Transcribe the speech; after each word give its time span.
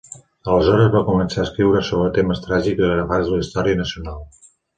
Aleshores 0.51 0.87
van 0.95 1.03
començar 1.09 1.39
a 1.43 1.45
escriure 1.47 1.81
sobre 1.89 2.15
temes 2.15 2.41
tràgics 2.47 2.87
agafats 2.89 3.29
de 3.29 3.37
la 3.37 3.45
història 3.45 3.79
nacional. 3.85 4.27